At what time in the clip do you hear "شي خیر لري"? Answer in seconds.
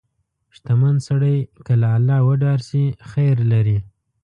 2.69-3.77